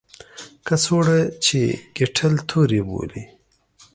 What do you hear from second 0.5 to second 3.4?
کڅوړه چې کیټل تور بولي.